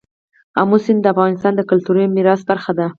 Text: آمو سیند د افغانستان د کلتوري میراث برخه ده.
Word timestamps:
آمو 0.61 0.77
سیند 0.85 0.99
د 1.03 1.05
افغانستان 1.13 1.53
د 1.55 1.61
کلتوري 1.69 2.05
میراث 2.15 2.41
برخه 2.49 2.71
ده. 2.79 2.87